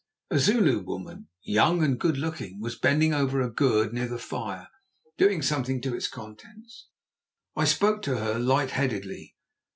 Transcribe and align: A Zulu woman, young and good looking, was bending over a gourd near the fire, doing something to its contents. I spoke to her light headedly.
A 0.31 0.39
Zulu 0.39 0.79
woman, 0.79 1.27
young 1.43 1.83
and 1.83 1.99
good 1.99 2.17
looking, 2.17 2.59
was 2.59 2.75
bending 2.75 3.13
over 3.13 3.39
a 3.39 3.53
gourd 3.53 3.93
near 3.93 4.07
the 4.07 4.17
fire, 4.17 4.67
doing 5.19 5.43
something 5.43 5.79
to 5.83 5.93
its 5.93 6.07
contents. 6.07 6.87
I 7.55 7.65
spoke 7.65 8.01
to 8.05 8.17
her 8.17 8.39
light 8.39 8.71
headedly. 8.71 9.35